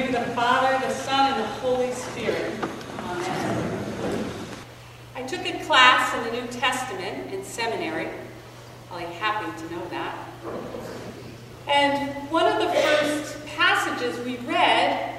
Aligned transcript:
name 0.00 0.14
of 0.14 0.26
the 0.26 0.34
Father, 0.34 0.86
the 0.86 0.92
Son, 0.92 1.32
and 1.32 1.42
the 1.42 1.46
Holy 1.46 1.90
Spirit. 1.92 2.52
Amen. 2.98 4.24
I 5.14 5.22
took 5.22 5.40
a 5.46 5.64
class 5.64 6.14
in 6.14 6.24
the 6.24 6.42
New 6.42 6.46
Testament 6.48 7.32
in 7.32 7.42
seminary. 7.42 8.10
Probably 8.88 9.06
happy 9.14 9.50
to 9.58 9.74
know 9.74 9.82
that. 9.88 10.14
And 11.66 12.30
one 12.30 12.44
of 12.44 12.58
the 12.58 12.74
first 12.74 13.46
passages 13.46 14.22
we 14.26 14.36
read 14.46 15.18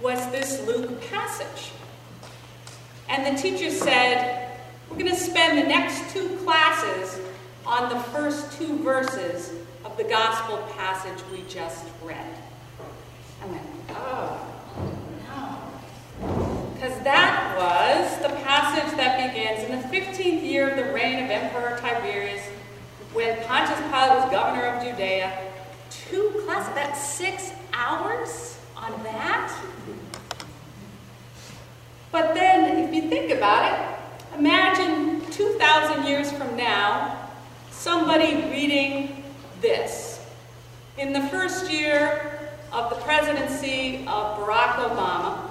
was 0.00 0.24
this 0.30 0.64
Luke 0.68 1.02
passage. 1.10 1.72
And 3.08 3.36
the 3.36 3.42
teacher 3.42 3.72
said, 3.72 4.52
We're 4.88 4.98
going 4.98 5.10
to 5.10 5.16
spend 5.16 5.58
the 5.58 5.66
next 5.66 6.12
two 6.14 6.36
classes 6.44 7.18
on 7.66 7.88
the 7.88 7.98
first 8.10 8.52
two 8.52 8.78
verses 8.84 9.52
of 9.84 9.96
the 9.96 10.04
gospel 10.04 10.58
passage 10.76 11.18
we 11.32 11.42
just 11.48 11.84
read. 12.04 12.36
I 13.42 13.46
went, 13.46 13.62
oh, 13.90 14.46
no. 15.26 16.74
Because 16.74 17.02
that 17.02 17.56
was 17.58 18.18
the 18.22 18.36
passage 18.52 18.94
that 18.98 19.32
begins 19.32 19.64
in 19.64 19.80
the 19.80 19.88
15th 19.88 20.42
year 20.42 20.68
of 20.68 20.76
the 20.76 20.92
reign 20.92 21.24
of 21.24 21.30
Emperor 21.30 21.78
Tiberius, 21.78 22.42
when 23.14 23.34
Pontius 23.44 23.80
Pilate 23.80 24.10
was 24.10 24.30
governor 24.30 24.66
of 24.66 24.84
Judea. 24.84 25.32
Two 25.88 26.42
classes, 26.44 26.74
that's 26.74 27.02
six 27.02 27.50
hours 27.72 28.58
on 28.76 29.02
that? 29.04 29.58
But 32.10 32.34
then, 32.34 32.86
if 32.86 32.94
you 32.94 33.08
think 33.08 33.32
about 33.32 33.72
it, 33.72 34.38
imagine 34.38 35.22
2,000 35.30 36.04
years 36.04 36.30
from 36.30 36.54
now, 36.54 37.30
somebody 37.70 38.34
reading 38.50 39.24
this. 39.62 40.22
In 40.98 41.14
the 41.14 41.22
first 41.28 41.72
year 41.72 42.50
of 42.70 42.90
the 42.90 42.96
presidency 42.96 44.04
of 44.06 44.36
Barack 44.36 44.74
Obama 44.74 45.41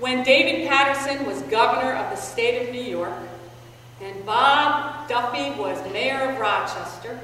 when 0.00 0.24
David 0.24 0.66
Paterson 0.66 1.26
was 1.26 1.42
governor 1.42 1.92
of 1.92 2.10
the 2.10 2.16
state 2.16 2.66
of 2.66 2.74
New 2.74 2.82
York 2.82 3.12
and 4.00 4.24
Bob 4.24 5.06
Duffy 5.08 5.50
was 5.60 5.78
mayor 5.92 6.30
of 6.30 6.38
Rochester. 6.38 7.20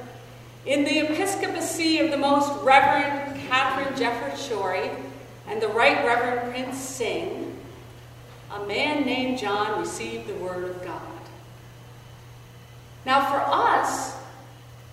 In 0.65 0.83
the 0.83 0.99
episcopacy 0.99 1.99
of 1.99 2.11
the 2.11 2.17
Most 2.17 2.63
Reverend 2.63 3.39
Katharine 3.47 3.97
Jefferts 3.97 4.47
Schori 4.47 4.95
and 5.47 5.59
the 5.59 5.69
Right 5.69 6.05
Reverend 6.05 6.51
Prince 6.51 6.77
Singh, 6.77 7.57
a 8.51 8.65
man 8.67 9.05
named 9.05 9.39
John 9.39 9.79
received 9.79 10.27
the 10.27 10.35
Word 10.35 10.65
of 10.65 10.83
God. 10.83 11.01
Now, 13.05 13.25
for 13.31 13.41
us, 13.41 14.15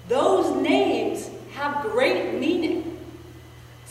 those 0.08 0.56
names 0.62 1.28
have 1.54 1.82
great 1.82 2.38
meaning. 2.38 2.83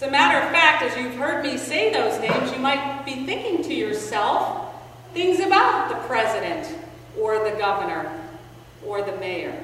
As 0.03 0.09
a 0.09 0.11
matter 0.11 0.45
of 0.45 0.51
fact, 0.51 0.83
as 0.83 0.97
you've 0.97 1.15
heard 1.15 1.45
me 1.45 1.57
say 1.57 1.89
those 1.93 2.19
names, 2.19 2.51
you 2.51 2.59
might 2.59 3.05
be 3.05 3.25
thinking 3.25 3.63
to 3.63 3.73
yourself 3.73 4.75
things 5.13 5.39
about 5.39 5.87
the 5.87 5.95
president 6.09 6.77
or 7.17 7.49
the 7.49 7.55
governor 7.57 8.11
or 8.85 9.01
the 9.01 9.15
mayor 9.15 9.57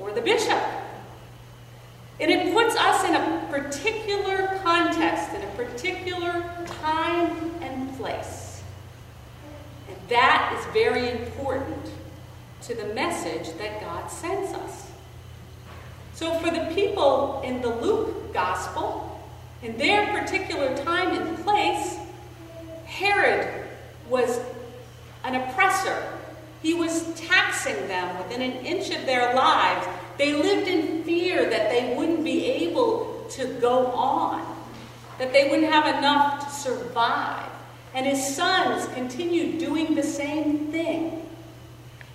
or 0.00 0.10
the 0.10 0.20
bishop. 0.20 0.60
And 2.18 2.28
it 2.28 2.52
puts 2.52 2.74
us 2.74 3.04
in 3.04 3.14
a 3.14 3.46
particular 3.52 4.58
context, 4.64 5.32
in 5.32 5.42
a 5.42 5.50
particular 5.52 6.44
time 6.66 7.52
and 7.60 7.96
place. 7.96 8.64
And 9.88 9.96
that 10.08 10.58
is 10.58 10.72
very 10.72 11.08
important 11.08 11.88
to 12.62 12.74
the 12.74 12.92
message 12.94 13.56
that 13.58 13.80
God 13.80 14.10
sends 14.10 14.54
us. 14.54 14.90
So, 16.14 16.34
for 16.40 16.50
the 16.50 16.68
people 16.74 17.42
in 17.44 17.62
the 17.62 17.70
Luke 17.70 18.32
gospel, 18.34 19.11
in 19.62 19.76
their 19.78 20.18
particular 20.18 20.76
time 20.78 21.16
and 21.16 21.38
place, 21.44 21.96
Herod 22.84 23.68
was 24.08 24.40
an 25.24 25.36
oppressor. 25.36 26.02
He 26.62 26.74
was 26.74 27.12
taxing 27.14 27.88
them 27.88 28.18
within 28.18 28.42
an 28.42 28.64
inch 28.64 28.90
of 28.90 29.06
their 29.06 29.34
lives. 29.34 29.86
They 30.18 30.34
lived 30.34 30.68
in 30.68 31.04
fear 31.04 31.48
that 31.48 31.70
they 31.70 31.94
wouldn't 31.96 32.24
be 32.24 32.46
able 32.46 33.26
to 33.30 33.46
go 33.60 33.86
on, 33.86 34.44
that 35.18 35.32
they 35.32 35.48
wouldn't 35.48 35.72
have 35.72 35.98
enough 35.98 36.44
to 36.44 36.54
survive. 36.54 37.50
And 37.94 38.06
his 38.06 38.36
sons 38.36 38.86
continued 38.94 39.58
doing 39.58 39.94
the 39.94 40.02
same 40.02 40.70
thing. 40.72 41.26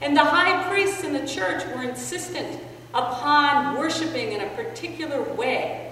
And 0.02 0.16
the 0.16 0.24
high 0.24 0.68
priests 0.70 1.04
in 1.04 1.14
the 1.14 1.26
church 1.26 1.64
were 1.76 1.84
insistent 1.84 2.62
upon 2.94 3.78
worshiping 3.78 4.34
in 4.34 4.42
a 4.42 4.50
particular 4.50 5.22
way. 5.34 5.87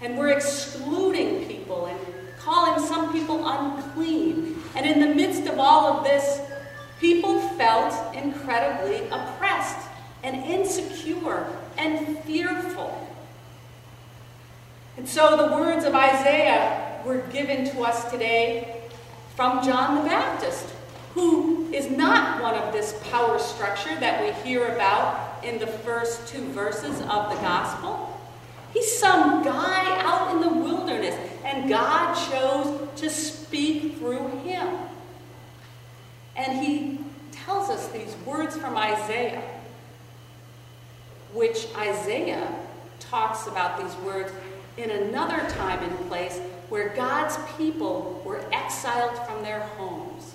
And 0.00 0.16
we're 0.16 0.30
excluding 0.30 1.46
people 1.46 1.86
and 1.86 1.98
calling 2.38 2.84
some 2.84 3.12
people 3.12 3.46
unclean. 3.48 4.62
And 4.74 4.86
in 4.86 5.00
the 5.00 5.14
midst 5.14 5.46
of 5.46 5.58
all 5.58 5.98
of 5.98 6.04
this, 6.04 6.40
people 7.00 7.40
felt 7.50 8.14
incredibly 8.14 9.08
oppressed 9.08 9.88
and 10.22 10.44
insecure 10.44 11.46
and 11.76 12.18
fearful. 12.20 13.06
And 14.96 15.08
so 15.08 15.36
the 15.36 15.56
words 15.56 15.84
of 15.84 15.94
Isaiah 15.94 17.00
were 17.04 17.18
given 17.32 17.64
to 17.70 17.82
us 17.82 18.10
today 18.10 18.82
from 19.36 19.64
John 19.64 20.02
the 20.02 20.08
Baptist, 20.08 20.66
who 21.14 21.70
is 21.72 21.88
not 21.90 22.42
one 22.42 22.54
of 22.54 22.72
this 22.72 23.00
power 23.10 23.38
structure 23.38 23.94
that 24.00 24.22
we 24.22 24.32
hear 24.48 24.66
about 24.74 25.44
in 25.44 25.58
the 25.58 25.66
first 25.66 26.26
two 26.26 26.44
verses 26.48 27.00
of 27.02 27.30
the 27.30 27.36
gospel. 27.40 28.07
He's 28.78 28.96
some 28.96 29.42
guy 29.42 30.00
out 30.04 30.36
in 30.36 30.40
the 30.40 30.48
wilderness, 30.48 31.16
and 31.44 31.68
God 31.68 32.14
chose 32.30 32.88
to 33.00 33.10
speak 33.10 33.96
through 33.96 34.28
him. 34.44 34.68
And 36.36 36.64
he 36.64 37.00
tells 37.32 37.70
us 37.70 37.88
these 37.88 38.14
words 38.24 38.56
from 38.56 38.76
Isaiah, 38.76 39.42
which 41.32 41.66
Isaiah 41.76 42.48
talks 43.00 43.48
about 43.48 43.82
these 43.82 43.96
words 44.04 44.30
in 44.76 44.90
another 44.90 45.38
time 45.50 45.82
and 45.82 46.08
place 46.08 46.38
where 46.68 46.90
God's 46.90 47.36
people 47.56 48.22
were 48.24 48.44
exiled 48.52 49.18
from 49.26 49.42
their 49.42 49.60
homes, 49.76 50.34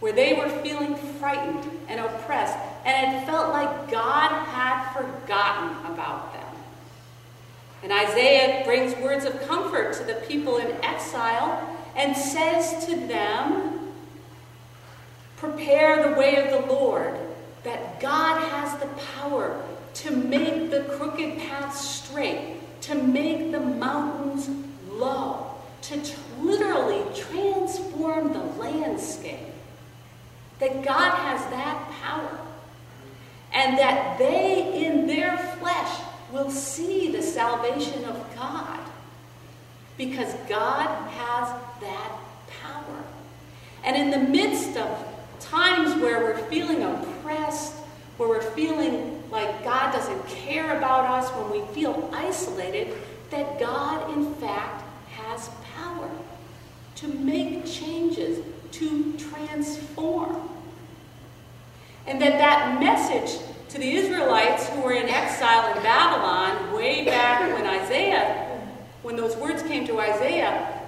where 0.00 0.12
they 0.12 0.32
were 0.32 0.48
feeling 0.64 0.96
frightened 0.96 1.70
and 1.86 2.00
oppressed, 2.00 2.56
and 2.84 3.16
it 3.16 3.26
felt 3.26 3.50
like 3.50 3.88
God 3.92 4.30
had 4.46 4.92
forgotten 4.92 5.92
about 5.92 6.29
them. 6.29 6.29
And 7.82 7.92
Isaiah 7.92 8.62
brings 8.64 8.94
words 8.96 9.24
of 9.24 9.40
comfort 9.48 9.94
to 9.94 10.04
the 10.04 10.14
people 10.26 10.58
in 10.58 10.70
exile 10.84 11.78
and 11.96 12.16
says 12.16 12.84
to 12.86 12.96
them, 13.06 13.92
Prepare 15.36 16.10
the 16.10 16.20
way 16.20 16.36
of 16.36 16.50
the 16.50 16.72
Lord, 16.72 17.18
that 17.64 18.00
God 18.00 18.42
has 18.50 18.78
the 18.80 18.88
power 19.16 19.62
to 19.94 20.10
make 20.10 20.70
the 20.70 20.82
crooked 20.96 21.38
paths 21.38 21.80
straight, 21.80 22.58
to 22.82 22.94
make 22.94 23.50
the 23.50 23.60
mountains 23.60 24.50
low, 24.90 25.54
to 25.82 26.00
literally 26.40 27.02
transform 27.14 28.32
the 28.34 28.44
landscape. 28.60 29.38
That 30.58 30.82
God 30.82 31.16
has 31.16 31.40
that 31.50 31.90
power. 32.02 32.38
And 33.52 33.78
that 33.78 34.18
they, 34.18 34.86
will 36.32 36.50
see 36.50 37.10
the 37.10 37.22
salvation 37.22 38.04
of 38.04 38.34
God 38.34 38.80
because 39.96 40.32
God 40.48 40.86
has 41.10 41.48
that 41.80 42.12
power. 42.62 43.04
And 43.84 43.96
in 43.96 44.10
the 44.10 44.30
midst 44.30 44.76
of 44.76 45.06
times 45.40 46.00
where 46.00 46.20
we're 46.20 46.38
feeling 46.48 46.82
oppressed, 46.82 47.74
where 48.16 48.28
we're 48.28 48.50
feeling 48.52 49.22
like 49.30 49.64
God 49.64 49.92
doesn't 49.92 50.26
care 50.26 50.76
about 50.76 51.04
us, 51.06 51.30
when 51.30 51.50
we 51.50 51.74
feel 51.74 52.10
isolated, 52.12 52.96
that 53.30 53.58
God, 53.58 54.16
in 54.16 54.34
fact, 54.34 54.84
has 55.10 55.50
power 55.74 56.10
to 56.96 57.08
make 57.08 57.64
changes, 57.64 58.44
to 58.72 59.12
transform. 59.14 60.48
And 62.06 62.20
that 62.20 62.38
that 62.38 62.80
message 62.80 63.40
to 63.70 63.78
the 63.78 63.88
Israelites 63.88 64.68
who 64.70 64.80
were 64.80 64.94
in 64.94 65.08
exile 65.08 65.76
in 65.76 65.82
Babylon 65.84 66.72
way 66.72 67.04
back 67.04 67.52
when 67.54 67.64
Isaiah, 67.64 68.58
when 69.02 69.14
those 69.14 69.36
words 69.36 69.62
came 69.62 69.86
to 69.86 70.00
Isaiah, 70.00 70.82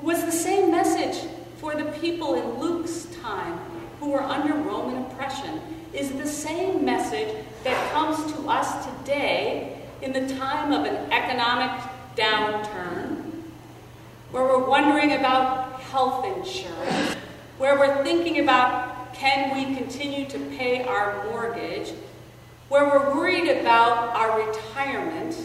was 0.00 0.24
the 0.24 0.32
same 0.32 0.70
message 0.70 1.30
for 1.58 1.74
the 1.74 1.84
people 2.00 2.34
in 2.34 2.58
Luke's 2.58 3.04
time 3.22 3.58
who 4.00 4.08
were 4.08 4.22
under 4.22 4.54
Roman 4.54 5.02
oppression, 5.04 5.60
is 5.92 6.10
the 6.12 6.26
same 6.26 6.82
message 6.82 7.44
that 7.64 7.92
comes 7.92 8.32
to 8.32 8.48
us 8.48 8.86
today 8.86 9.82
in 10.00 10.14
the 10.14 10.34
time 10.36 10.72
of 10.72 10.86
an 10.86 11.12
economic 11.12 11.78
downturn, 12.16 13.32
where 14.30 14.44
we're 14.44 14.66
wondering 14.66 15.12
about 15.12 15.78
health 15.80 16.24
insurance, 16.24 17.16
where 17.58 17.78
we're 17.78 18.02
thinking 18.02 18.38
about 18.38 18.87
can 19.18 19.56
we 19.56 19.76
continue 19.76 20.26
to 20.28 20.38
pay 20.56 20.84
our 20.84 21.24
mortgage? 21.24 21.92
Where 22.68 22.84
we're 22.84 23.14
worried 23.14 23.48
about 23.60 24.14
our 24.14 24.46
retirement. 24.46 25.36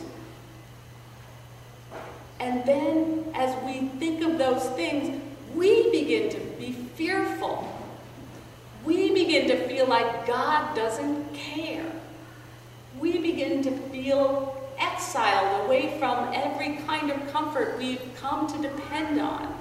And 2.40 2.64
then, 2.66 3.26
as 3.34 3.56
we 3.64 3.88
think 4.00 4.24
of 4.24 4.38
those 4.38 4.64
things, 4.76 5.20
we 5.56 5.90
begin 5.90 6.30
to 6.30 6.40
be 6.60 6.74
fearful. 6.96 7.68
We 8.86 9.12
begin 9.14 9.48
to 9.48 9.68
feel 9.68 9.88
like 9.88 10.28
God 10.28 10.76
doesn't 10.76 11.34
care. 11.34 11.86
We 13.00 13.18
begin 13.18 13.64
to 13.64 13.72
feel 13.72 14.62
exiled 14.78 15.66
away 15.66 15.98
from 15.98 16.32
every 16.34 16.76
kind 16.86 17.10
of 17.10 17.32
comfort 17.32 17.78
we've 17.78 18.02
come 18.18 18.48
to 18.48 18.62
depend 18.62 19.20
on. 19.20 19.56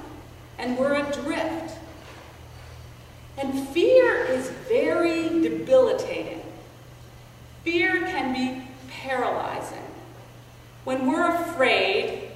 And 0.58 0.76
we're 0.76 0.94
adrift. 0.94 1.78
And 3.38 3.68
fear 3.68 4.24
is 4.24 4.50
very 4.68 5.28
debilitating. 5.40 6.42
Fear 7.64 8.02
can 8.06 8.32
be 8.34 8.66
paralyzing. 8.88 9.78
When 10.84 11.06
we're 11.06 11.30
afraid, 11.34 12.30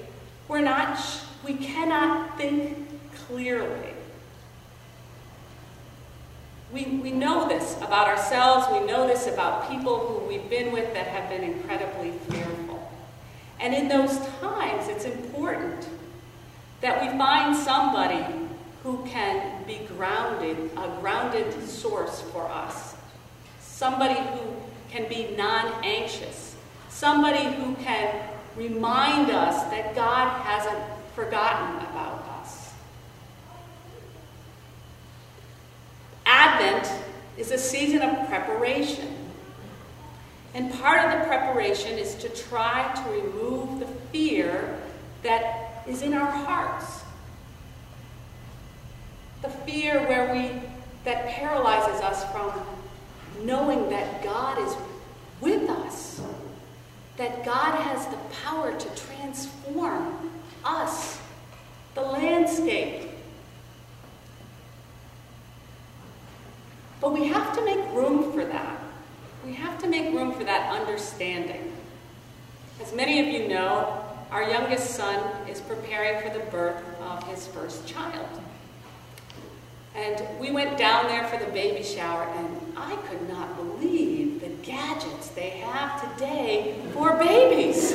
we're 0.47 0.61
not, 0.61 0.99
we 1.45 1.55
cannot 1.55 2.37
think 2.37 2.87
clearly. 3.27 3.93
We, 6.71 6.85
we 6.85 7.11
know 7.11 7.47
this 7.47 7.77
about 7.77 8.07
ourselves, 8.07 8.67
we 8.71 8.85
know 8.85 9.07
this 9.07 9.27
about 9.27 9.69
people 9.69 9.99
who 9.99 10.27
we've 10.27 10.49
been 10.49 10.71
with 10.71 10.93
that 10.93 11.07
have 11.07 11.29
been 11.29 11.43
incredibly 11.43 12.11
fearful. 12.11 12.91
And 13.59 13.73
in 13.73 13.87
those 13.87 14.17
times, 14.39 14.87
it's 14.87 15.05
important 15.05 15.87
that 16.81 17.01
we 17.01 17.17
find 17.17 17.55
somebody 17.55 18.23
who 18.83 19.03
can 19.05 19.63
be 19.63 19.79
grounded, 19.87 20.57
a 20.77 20.87
grounded 21.01 21.67
source 21.67 22.21
for 22.21 22.45
us. 22.47 22.95
Somebody 23.59 24.19
who 24.19 24.55
can 24.89 25.09
be 25.09 25.35
non 25.35 25.83
anxious. 25.83 26.55
Somebody 26.89 27.43
who 27.55 27.75
can 27.75 28.15
remind 28.57 29.29
us 29.29 29.63
that 29.65 29.95
God 29.95 30.41
hasn't 30.41 30.83
forgotten 31.15 31.77
about 31.87 32.23
us. 32.39 32.73
Advent 36.25 36.91
is 37.37 37.51
a 37.51 37.57
season 37.57 38.01
of 38.01 38.27
preparation. 38.27 39.15
And 40.53 40.73
part 40.73 41.05
of 41.05 41.19
the 41.19 41.25
preparation 41.27 41.99
is 41.99 42.15
to 42.15 42.29
try 42.29 42.91
to 42.93 43.09
remove 43.11 43.79
the 43.79 43.85
fear 44.11 44.79
that 45.21 45.83
is 45.87 46.01
in 46.01 46.13
our 46.13 46.31
hearts. 46.31 47.03
The 49.43 49.49
fear 49.49 49.99
where 50.07 50.33
we 50.33 50.61
that 51.03 51.27
paralyzes 51.29 52.01
us 52.01 52.29
from 52.33 52.51
knowing 53.45 53.89
that 53.89 54.21
God 54.21 54.59
is 54.59 54.75
that 57.17 57.43
God 57.43 57.81
has 57.81 58.05
the 58.07 58.17
power 58.43 58.77
to 58.77 58.89
transform 58.95 60.31
us, 60.63 61.19
the 61.95 62.01
landscape. 62.01 63.09
But 67.01 67.13
we 67.13 67.27
have 67.27 67.55
to 67.55 67.65
make 67.65 67.79
room 67.93 68.31
for 68.31 68.45
that. 68.45 68.79
We 69.45 69.53
have 69.53 69.79
to 69.79 69.87
make 69.87 70.13
room 70.13 70.33
for 70.33 70.43
that 70.43 70.71
understanding. 70.71 71.73
As 72.81 72.93
many 72.93 73.19
of 73.19 73.27
you 73.27 73.47
know, 73.47 74.03
our 74.31 74.43
youngest 74.43 74.91
son 74.91 75.19
is 75.47 75.61
preparing 75.61 76.21
for 76.21 76.37
the 76.37 76.43
birth 76.45 76.83
of 77.01 77.23
his 77.27 77.47
first 77.47 77.87
child. 77.87 78.41
And 79.95 80.39
we 80.39 80.51
went 80.51 80.77
down 80.77 81.07
there 81.07 81.27
for 81.27 81.43
the 81.43 81.51
baby 81.51 81.83
shower, 81.83 82.23
and 82.23 82.73
I 82.77 82.95
could 83.07 83.27
not 83.27 83.55
believe 83.55 84.16
gadgets 84.67 85.29
they 85.29 85.51
have 85.51 86.13
today 86.13 86.75
for 86.93 87.15
babies. 87.15 87.93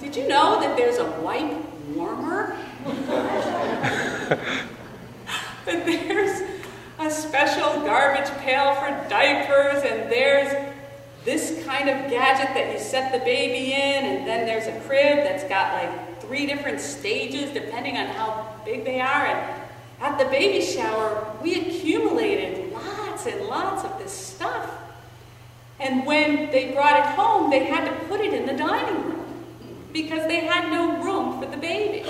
Did 0.00 0.16
you 0.16 0.26
know 0.26 0.60
that 0.60 0.76
there's 0.76 0.98
a 0.98 1.08
wipe 1.20 1.56
warmer? 1.94 2.56
that 5.64 5.86
there's 5.86 6.42
a 6.98 7.08
special 7.08 7.82
garbage 7.82 8.28
pail 8.38 8.74
for 8.74 8.88
diapers, 9.08 9.84
and 9.84 10.10
there's 10.10 10.72
this 11.24 11.64
kind 11.64 11.88
of 11.88 12.10
gadget 12.10 12.52
that 12.54 12.72
you 12.72 12.78
set 12.80 13.12
the 13.12 13.24
baby 13.24 13.72
in, 13.72 14.04
and 14.04 14.26
then 14.26 14.44
there's 14.44 14.66
a 14.66 14.80
crib 14.86 15.18
that's 15.18 15.44
got 15.44 15.72
like 15.72 16.20
three 16.20 16.46
different 16.46 16.80
stages 16.80 17.52
depending 17.52 17.96
on 17.96 18.06
how 18.08 18.52
big 18.64 18.84
they 18.84 19.00
are. 19.00 19.26
And 19.26 19.62
at 20.00 20.18
the 20.18 20.24
baby 20.24 20.64
shower, 20.64 21.32
we 21.42 21.60
accumulated 21.60 22.63
lots 23.24 23.36
and 23.36 23.46
lots 23.46 23.84
of 23.84 23.98
this 23.98 24.12
stuff. 24.12 24.70
And 25.80 26.06
when 26.06 26.50
they 26.50 26.72
brought 26.72 26.98
it 26.98 27.06
home, 27.14 27.50
they 27.50 27.64
had 27.64 27.84
to 27.88 28.06
put 28.06 28.20
it 28.20 28.32
in 28.32 28.46
the 28.46 28.54
dining 28.54 29.02
room 29.04 29.24
because 29.92 30.26
they 30.26 30.40
had 30.40 30.70
no 30.70 31.02
room 31.02 31.40
for 31.40 31.46
the 31.50 31.56
baby. 31.56 32.04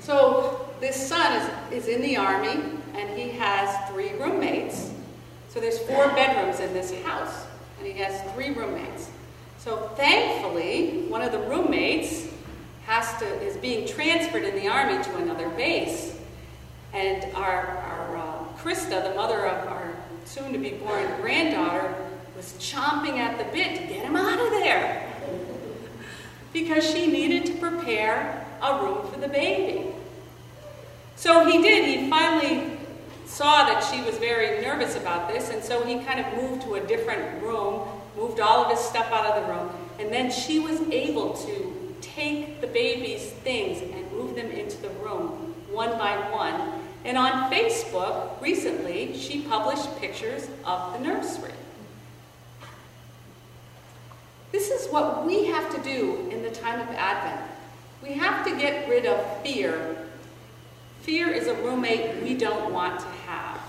so 0.00 0.70
this 0.80 1.08
son 1.08 1.40
is, 1.72 1.84
is 1.84 1.88
in 1.88 2.02
the 2.02 2.16
army 2.16 2.62
and 2.94 3.18
he 3.18 3.30
has 3.30 3.90
three 3.90 4.12
roommates. 4.14 4.90
So 5.48 5.60
there's 5.60 5.78
four 5.80 6.08
bedrooms 6.08 6.60
in 6.60 6.72
this 6.72 6.94
house 7.02 7.46
and 7.78 7.86
he 7.86 7.94
has 7.94 8.20
three 8.32 8.50
roommates. 8.50 9.10
So 9.58 9.90
thankfully, 9.96 11.06
one 11.08 11.22
of 11.22 11.32
the 11.32 11.40
roommates 11.40 12.28
has 12.84 13.18
to 13.18 13.26
is 13.42 13.56
being 13.56 13.88
transferred 13.88 14.44
in 14.44 14.54
the 14.54 14.68
army 14.68 15.02
to 15.02 15.16
another 15.16 15.48
base. 15.50 16.15
And 16.96 17.34
our, 17.34 17.66
our 17.66 18.16
uh, 18.16 18.44
Krista, 18.56 19.02
the 19.02 19.14
mother 19.14 19.46
of 19.46 19.68
our 19.68 19.94
soon-to-be 20.24 20.78
born 20.78 21.04
granddaughter, 21.20 21.94
was 22.34 22.54
chomping 22.54 23.18
at 23.18 23.36
the 23.36 23.44
bit 23.52 23.76
to 23.78 23.86
get 23.86 24.06
him 24.06 24.16
out 24.16 24.40
of 24.40 24.50
there 24.50 25.12
because 26.54 26.90
she 26.90 27.06
needed 27.06 27.44
to 27.44 27.52
prepare 27.58 28.46
a 28.62 28.82
room 28.82 29.06
for 29.12 29.20
the 29.20 29.28
baby. 29.28 29.92
So 31.16 31.44
he 31.44 31.60
did. 31.60 31.84
He 31.84 32.08
finally 32.08 32.78
saw 33.26 33.66
that 33.66 33.84
she 33.84 34.00
was 34.00 34.16
very 34.16 34.62
nervous 34.62 34.96
about 34.96 35.28
this, 35.28 35.50
and 35.50 35.62
so 35.62 35.84
he 35.84 36.02
kind 36.02 36.18
of 36.18 36.42
moved 36.42 36.62
to 36.62 36.76
a 36.76 36.86
different 36.86 37.42
room, 37.42 37.86
moved 38.16 38.40
all 38.40 38.64
of 38.64 38.70
his 38.70 38.80
stuff 38.80 39.12
out 39.12 39.26
of 39.26 39.42
the 39.44 39.52
room, 39.52 39.70
and 39.98 40.10
then 40.10 40.30
she 40.30 40.60
was 40.60 40.80
able 40.88 41.34
to 41.34 41.94
take 42.00 42.62
the 42.62 42.66
baby's 42.66 43.32
things 43.44 43.82
and 43.82 44.10
move 44.12 44.34
them 44.34 44.50
into 44.50 44.78
the 44.78 44.88
room 45.04 45.46
one 45.76 45.98
by 45.98 46.16
one. 46.32 46.85
And 47.06 47.16
on 47.16 47.52
Facebook, 47.52 48.42
recently, 48.42 49.16
she 49.16 49.42
published 49.42 49.96
pictures 50.00 50.48
of 50.64 50.92
the 50.92 50.98
nursery. 50.98 51.52
This 54.50 54.70
is 54.70 54.88
what 54.88 55.24
we 55.24 55.46
have 55.46 55.72
to 55.72 55.80
do 55.88 56.28
in 56.32 56.42
the 56.42 56.50
time 56.50 56.80
of 56.80 56.88
Advent. 56.96 57.48
We 58.02 58.14
have 58.14 58.44
to 58.46 58.58
get 58.58 58.88
rid 58.88 59.06
of 59.06 59.42
fear. 59.42 59.96
Fear 61.02 61.30
is 61.30 61.46
a 61.46 61.54
roommate 61.54 62.24
we 62.24 62.34
don't 62.34 62.72
want 62.72 62.98
to 62.98 63.06
have. 63.06 63.60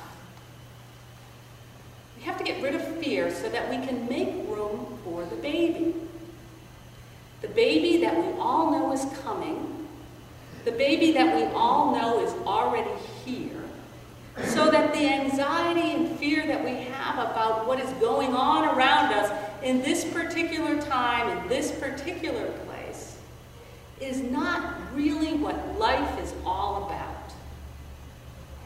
We 2.18 2.24
have 2.24 2.40
to 2.40 2.44
get 2.44 2.60
rid 2.64 2.74
of 2.74 2.82
fear 2.98 3.32
so 3.32 3.50
that 3.50 3.70
we 3.70 3.86
can 3.86 4.10
make 4.10 4.30
room 4.48 4.98
for 5.04 5.24
the 5.26 5.36
baby. 5.36 5.94
The 7.42 7.50
baby 7.50 8.02
that 8.02 8.18
we 8.18 8.40
all 8.40 8.72
know 8.72 8.92
is 8.94 9.06
coming, 9.22 9.88
the 10.66 10.72
baby 10.72 11.12
that 11.12 11.36
we 11.36 11.44
all 11.56 11.96
know 11.96 12.20
is 12.26 12.34
already 12.46 12.90
here, 13.24 13.64
so 14.44 14.70
that 14.70 14.94
the 14.94 15.00
anxiety 15.38 15.92
and 15.92 16.18
fear 16.18 16.48
that 16.48 16.64
we 16.64 16.72
have 16.72 17.30
about 17.30 17.68
what 17.68 17.80
is 17.80 17.90
going 18.02 18.34
on 18.34 18.76
around 18.76 19.14
us 19.14 19.32
in 19.62 19.84
this 19.84 20.04
particular 20.04 20.82
time, 20.82 21.38
in 21.38 21.48
this 21.48 21.72
particular 21.74 22.52
place, 22.66 23.20
is 24.02 24.20
not 24.20 24.74
really 24.96 25.34
what 25.36 25.78
life 25.78 26.20
is 26.24 26.34
all 26.44 26.86
about. 26.86 27.32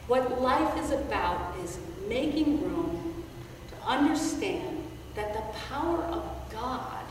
What 0.06 0.40
life 0.40 0.82
is 0.82 0.92
about 0.92 1.54
is 1.62 1.78
making 2.08 2.62
room 2.62 3.22
to 3.68 3.86
understand 3.86 4.82
that 5.14 5.34
the 5.34 5.58
power 5.68 6.02
of 6.04 6.24
God 6.50 7.04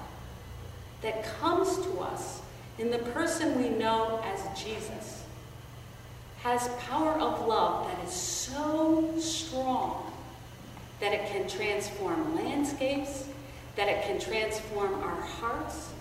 that 1.03 1.23
comes 1.39 1.77
to 1.85 1.99
us 1.99 2.41
in 2.79 2.89
the 2.89 2.97
person 2.97 3.61
we 3.61 3.69
know 3.69 4.23
as 4.25 4.59
Jesus 4.59 5.20
has 6.43 6.67
power 6.87 7.13
of 7.13 7.47
love 7.47 7.87
that 7.87 8.03
is 8.05 8.13
so 8.13 9.13
strong 9.19 10.11
that 10.99 11.13
it 11.13 11.27
can 11.29 11.47
transform 11.47 12.35
landscapes, 12.35 13.27
that 13.75 13.87
it 13.87 14.03
can 14.03 14.19
transform 14.19 14.93
our 15.03 15.21
hearts, 15.21 15.91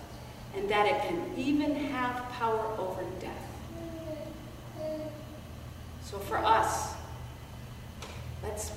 and 0.55 0.67
that 0.69 0.85
it 0.85 1.01
can 1.07 1.31
even 1.37 1.75
have 1.75 2.27
power 2.31 2.75
over 2.77 3.03
death. 3.19 3.31
So 6.03 6.17
for 6.17 6.37
us, 6.37 6.93
let's 8.43 8.71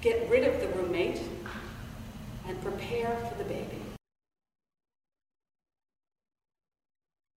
get 0.00 0.28
rid 0.30 0.44
of 0.44 0.60
the 0.60 0.68
roommate 0.68 1.20
and 2.46 2.60
prepare 2.62 3.14
for 3.16 3.36
the 3.36 3.44
baby. 3.44 3.87